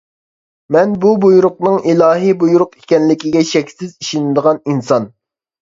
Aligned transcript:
مەن 0.75 0.95
بۇ 1.03 1.11
بۇيرۇقنىڭ 1.25 1.75
ئىلاھىي 1.93 2.33
بۇيرۇق 2.45 2.73
ئىكەنلىكىگە 2.81 3.47
شەكسىز 3.53 3.95
ئىشىنىدىغان 3.99 4.63
ئىنسان. 4.73 5.11